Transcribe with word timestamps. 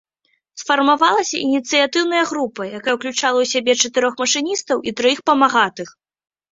Сфармавалася 0.61 1.37
ініцыятыўная 1.47 2.23
група, 2.31 2.61
якая 2.81 2.93
ўключала 2.97 3.39
ў 3.45 3.53
сябе 3.53 3.73
чатырох 3.85 4.13
машыністаў 4.27 4.77
і 4.87 4.97
траіх 5.01 5.19
памагатых. 5.31 5.99